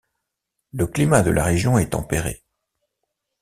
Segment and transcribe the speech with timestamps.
[0.73, 2.43] Le climat de la région est tempéré.